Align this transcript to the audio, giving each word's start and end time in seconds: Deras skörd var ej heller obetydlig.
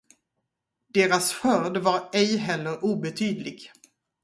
Deras 0.89 1.33
skörd 1.33 1.77
var 1.77 2.09
ej 2.13 2.37
heller 2.37 2.83
obetydlig. 2.85 3.71